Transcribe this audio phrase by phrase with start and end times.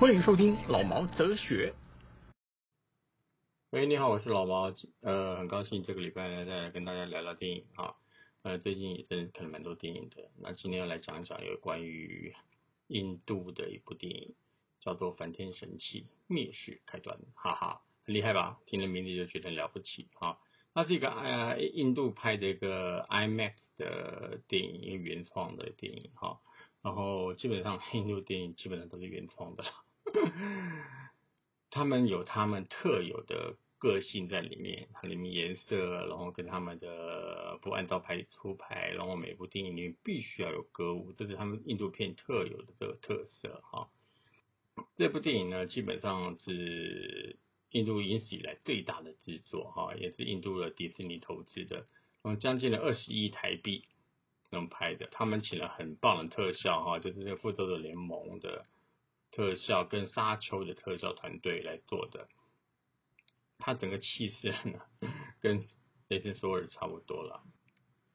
[0.00, 1.72] 欢迎收听老毛哲学。
[3.72, 7.94] 喂，你好，我是老毛，呃，很高兴这个礼拜呢再来跟大家聊聊电影啊，
[8.42, 12.34] 呃，最近也真的看了蛮多电影的，那今天要来讲一讲有关于
[12.88, 14.34] 印度的一部电影，
[14.80, 18.58] 叫做《梵天神器：灭世开端》，哈哈，很厉害吧？
[18.66, 20.36] 听了名字就觉得了不起啊。
[20.74, 26.40] 那是一个呃印度拍的一个 IMAX 的电影，一个原创的电影哈，
[26.82, 29.62] 然后基本上 印度电影基本上都是原创的。
[31.70, 43.88] 他们有他们特有的个性在里面，它里面颜色，然后跟他们的不按照牌出牌，然后每部电影里面必须要有歌舞，这是他们印度片特有的这个特色哈。
[44.96, 47.38] 这部电影呢，基本上是
[47.70, 51.86] 印度影史以来最大的制作哈，也是印度的迪士尼投资的，
[52.24, 53.84] 嗯，将近了二十亿台币
[54.50, 58.64] 能拍的，他们请了很棒的特效哈，就是那个复仇者联盟的。
[59.32, 62.28] 特效跟沙丘的特效团队来做的，
[63.58, 64.80] 它整个气势呢，
[65.40, 65.64] 跟
[66.08, 67.42] 雷神索尔差不多了。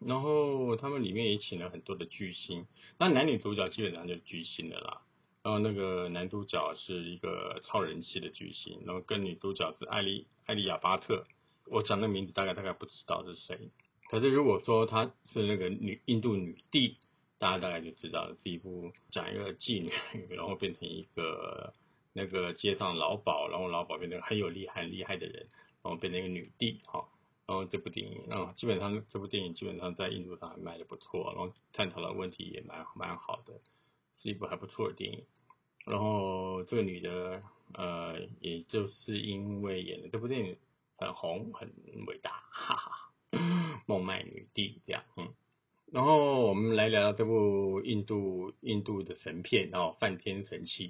[0.00, 2.66] 然后他们里面也请了很多的巨星，
[2.98, 5.02] 那男女主角基本上就巨星的啦。
[5.42, 11.26] 然后那个男主角是一个超人气的巨星，然后跟女主角是艾丽艾丽亚巴特，
[11.66, 13.70] 我讲的名字大概大概不知道是谁。
[14.10, 16.98] 可是如果说她是那个女印度女帝。
[17.38, 21.74] 大家大概就知道，是一部讲一个妓女，然后变成一个
[22.12, 25.46] 那个街上老鸨，然后老鸨变成很有厉害、厉害的人，
[25.82, 27.08] 然后变成一个女帝，哈。
[27.46, 33.60] 然后这部电影，啊，基本上这部电影基本上在印度上还卖的不错，然后探讨的问题也蛮蛮好的，
[34.16, 35.24] 是一部还不错的电影。
[35.84, 37.40] 然后这个女的，
[37.74, 40.56] 呃，也就是因为演的这部电影
[40.96, 41.70] 很红、很
[42.06, 43.12] 伟大，哈哈，
[43.86, 45.32] 梦卖女帝这样，嗯。
[45.92, 50.88] 然后我们来聊聊这部印度印度的神片然后，《梵天神器》。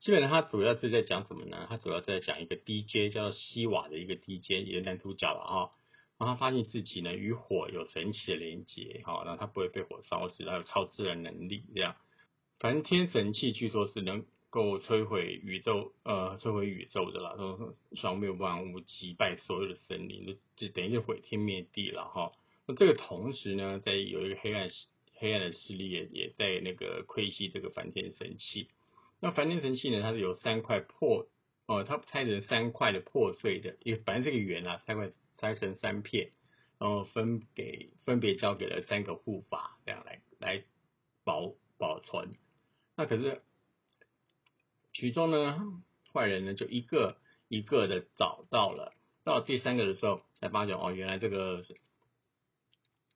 [0.00, 1.66] 基本上它主要是在讲什么呢？
[1.70, 5.70] 它主要在讲一个 DJ 叫做西瓦的一个 DJ，也是男主角了哈。
[6.18, 11.96] 然后他发现自己呢与火有神奇的连接，哈，然后他不会被火烧死，他有超自然能力这样。
[12.60, 22.32] 梵天神器据说是能够摧毁宇宙，呃，摧毁宇宙的啦，说消灭万物，击败所有的神灵，就等于是毁天灭地了哈。
[22.66, 24.70] 那这个同时呢，在有一个黑暗
[25.16, 28.70] 黑暗的势力也也在那个窥袭这个梵天神器。
[29.20, 31.28] 那梵天神器呢，它是有三块破
[31.66, 36.30] 哦，它拆成三块的破碎的，一个反正这个圆啊，三块拆成三片，
[36.78, 40.64] 然后分给分别交给了三个护法，这样来来
[41.22, 42.30] 保保存。
[42.96, 43.42] 那可是
[44.94, 45.82] 其中呢，
[46.12, 51.62] 坏人呢就一个一个的找到了，到第三个的时候才发现哦，原来这个。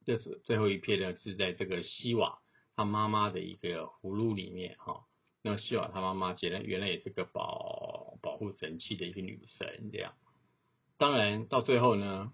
[0.09, 2.39] 这是最后一片呢，是在这个西瓦
[2.75, 5.05] 他妈妈的一个葫芦里面哈。
[5.43, 10.15] 那希瓦他妈妈原来原来也是个保保护神器的一个女神这样。
[10.97, 12.33] 当然到最后呢，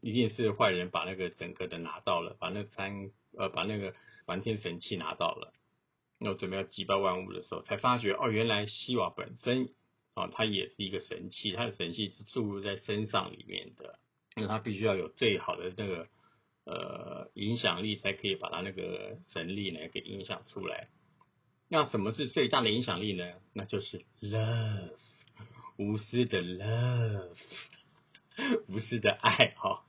[0.00, 5.52] 一定是坏人把那个整个的拿到了，把那三呃把那个梵天神器拿到了。
[6.20, 9.70] 那我准备要击败万物的时候，才发觉哦，原来西瓦本身
[10.14, 13.98] 啊，它也是一个神器，它的神器是注入在身上里面的，
[14.36, 16.06] 那它必须要有最好的那个。
[16.70, 20.88] 呃，影响力才可以把他那个神力呢给影响出来。
[21.66, 23.30] 那什么是最大的影响力呢？
[23.54, 24.92] 那就是 love，
[25.78, 27.36] 无私的 love，
[28.68, 29.82] 无私的爱哈。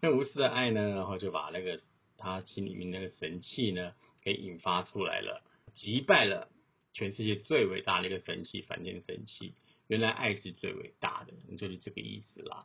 [0.00, 1.78] 那无私的爱呢，然后就把那个
[2.16, 3.92] 他心里面那个神器呢
[4.22, 5.42] 给引发出来了，
[5.74, 6.48] 击败了
[6.94, 9.52] 全世界最伟大的一个神器——反天神器。
[9.88, 12.64] 原来爱是最伟大的，就是这个意思啦。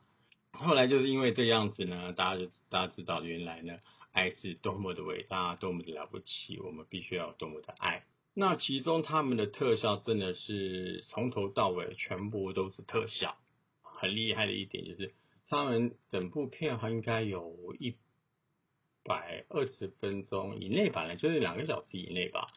[0.52, 3.80] 后来就是因为这样子呢，大家就大家知道原来呢，
[4.12, 8.04] 爱是多么的伟大，多么的了不起，我们必须要多么的爱。
[8.34, 13.38] 那其中他们的特效真的是从头到尾全部都是特效，
[13.82, 15.14] 很厉害的一点就是
[15.48, 17.96] 他们整部片还应该有一
[19.04, 22.48] 百二十分钟以内吧，就是两个小时以内吧。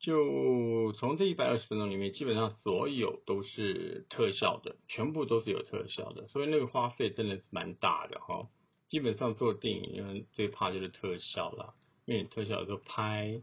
[0.00, 8.48] 就从这一百二十分钟里面，基本上所有都是特效的，全部都是有特效的，所以那个花费真的是蛮大的哈。
[8.88, 11.74] 基本上做电影，因为最怕就是特效了，
[12.06, 13.42] 因为你特效的时候拍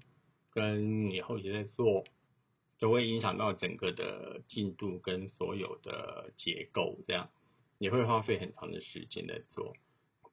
[0.51, 2.03] 跟你后期在做，
[2.79, 7.29] 都会影响到整个的进度跟所有的结构这样。
[7.77, 9.75] 你会花费很长的时间在做。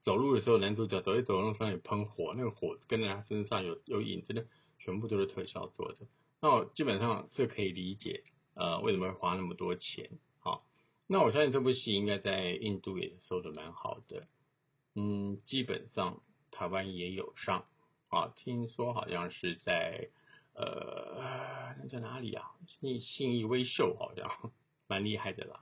[0.03, 4.47] 走路的时候，男主角走一走路上有喷火，那个火跟在他身上有有影子的，
[4.85, 5.99] 全部都是特效做的。
[6.41, 8.23] 那我基本上这可以理解，
[8.55, 10.11] 呃，为什么会花那么多钱？
[10.41, 10.63] 好，
[11.07, 14.27] 那我相信这部戏应该在印度也收的蛮好的。
[14.95, 16.21] 嗯，基本上
[16.51, 17.65] 台湾也有上
[18.09, 20.11] 啊，听说好像是在
[20.55, 22.45] 呃，那在哪里啊？
[22.67, 24.53] 信信义威秀好像
[24.87, 25.61] 蛮厉害的啦。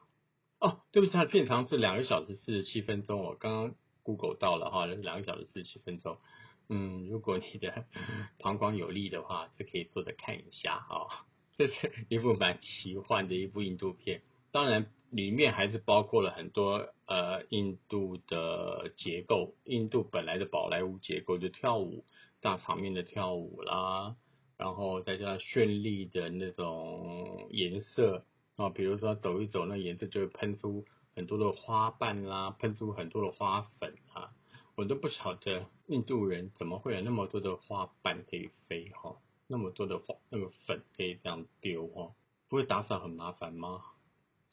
[0.58, 3.74] 哦，对不起，它片长是两个小时四十七分钟，我刚刚。
[4.04, 6.18] Google 到了哈，两个小时四十七分钟。
[6.68, 7.84] 嗯，如果你的
[8.40, 11.26] 膀胱有力的话，是可以坐着看一下啊。
[11.56, 22.04] 这是一部蛮奇幻的一部印度片，当然里面还是包括了很多呃印度的结构，印度本来的宝莱坞结构，就跳舞
[22.40, 24.16] 大场面的跳舞啦，
[24.56, 28.24] 然后再加上绚丽的那种颜色
[28.56, 30.84] 啊，比如说走一走，那颜色就会喷出。
[31.14, 34.32] 很多的花瓣啦，喷出很多的花粉啊，
[34.74, 39.16] 我都不晓得印度人怎么会有那么多的花瓣可以飞哈，
[39.46, 42.14] 那么多的花那个粉可以这样丢哈，
[42.48, 43.82] 不会打扫很麻烦吗？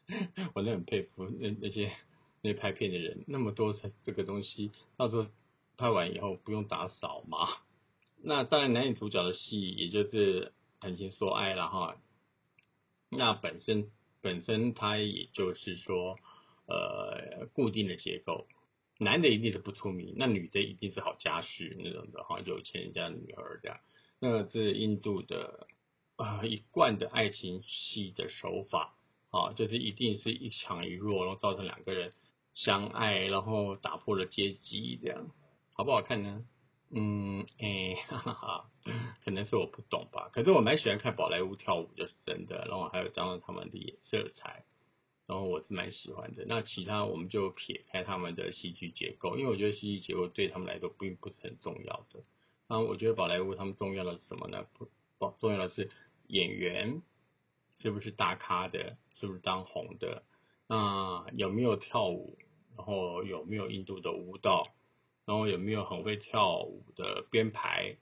[0.56, 1.92] 我都很佩服那那些
[2.42, 5.26] 那拍片的人，那么多才这个东西，到时候
[5.78, 7.48] 拍完以后不用打扫吗？
[8.22, 11.98] 那当然男女主角的戏也就是谈情说爱了哈，
[13.10, 13.90] 那本身
[14.22, 16.18] 本身它也就是说。
[16.72, 18.46] 呃，固定的结构，
[19.02, 23.80] 男的一定是不出名，那女的一定是好家世那种的哈，有钱人家的女儿这样。
[24.20, 25.68] 那这印度的
[26.18, 28.94] 啊一贯的爱情戏的手法
[29.32, 32.12] 啊，就是一定是一强一弱，然后造成两个人
[32.56, 35.32] 相爱，然后打破了阶级这样，
[35.74, 36.44] 好不好看呢？
[36.92, 38.70] 嗯，哎，哈哈哈，
[39.24, 44.66] 可能是我不懂吧，可是我蛮喜欢看宝莱坞跳舞，就是真的，然后还有加上他们的色彩。
[45.30, 52.24] 然后我是蛮喜欢的，那其他我们就撇开他们的戏剧结构，因为我觉得戏剧结构对他们来说并不是很重要的。
[52.68, 54.66] 那我觉得宝莱坞他们重要的是什么呢？
[54.74, 54.90] 不，
[55.40, 55.92] 重要的是
[56.26, 57.04] 演员
[57.78, 60.24] 是不是大咖的，是不是当红的，
[60.68, 62.40] 那有没有跳舞，
[62.76, 64.74] 然后有没有印度的舞蹈，
[65.26, 67.98] 然后有没有很会跳舞的编排，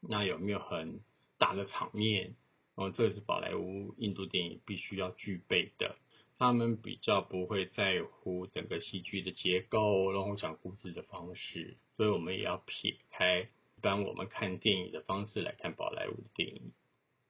[0.00, 1.00] 那有没有很
[1.36, 2.34] 大的场面？
[2.78, 5.96] 哦，这是宝莱坞印度电影必须要具备的。
[6.38, 16.70] 他们比较不会在乎整个戏剧的结构，然后讲故事的方式，所以我们也要撇开一般我们看电影的方式来看宝莱坞的电影。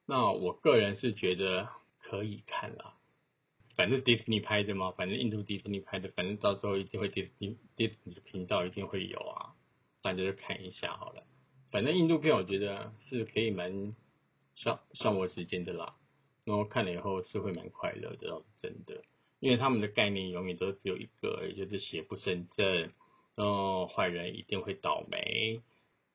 [0.04, 2.98] 那我个人是觉得可以看啦，
[3.74, 9.56] 反正迪士尼拍的嘛，反正印度迪士尼拍的，反正到时候一定会迪士尼迪士尼的频道一定会有啊，
[10.02, 11.24] 大家就看一下好了。
[11.70, 13.92] 反正印度片我觉得是可以蛮。
[14.58, 15.92] 消消磨时间的啦，
[16.44, 19.02] 然后看了以后是会蛮快乐的，真的，
[19.38, 22.92] 因为他们的概念永远都只有一个，也就是邪不胜正，
[23.36, 25.62] 然后坏人一定会倒霉，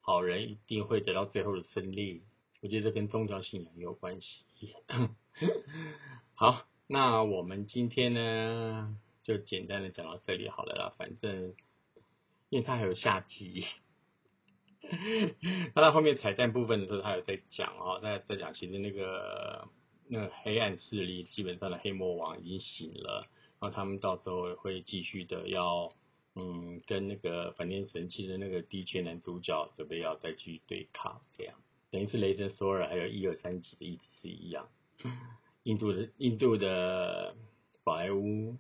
[0.02, 2.24] 好人一定会得到最后的胜利。
[2.62, 4.44] 我觉得跟宗教信仰有关系。
[6.36, 11.56] 好，那我们今天呢，就简单的讲到这里好了啦，反正
[12.50, 13.66] 因为它还有下集。
[15.74, 19.68] 他到后面彩蛋部分的时候，他有在讲哦，在在讲，其实那个
[20.08, 23.28] 那个黑暗势力基本上的黑魔王已经醒了，
[23.60, 25.90] 然后他们到时候会继续的要
[26.36, 31.56] 嗯跟那个反天神器的那个低阶男主角准备要再去对抗，这样
[31.90, 34.68] 等于是雷神索尔还有一二三集的意思是一样。
[35.64, 37.36] 印度的印度的
[37.86, 38.58] 宝莱坞，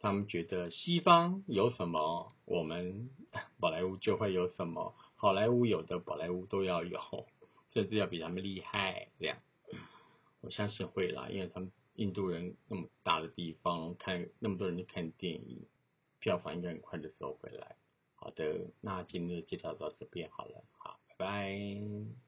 [0.00, 3.08] 他们觉得西方有什么，我们
[3.58, 4.94] 宝莱坞就会有什么。
[5.26, 7.00] 好莱坞有的，宝莱坞都要有，
[7.74, 9.08] 甚至要比他们厉害。
[9.18, 9.36] 这样，
[10.40, 15.66] 我相信会啦，因为他们印度人那么大的地方，看那么多人去看电影，
[16.20, 17.74] 票房应该很快的收回来。
[18.14, 22.25] 好的，那今天的介绍到这边好了，好，拜拜。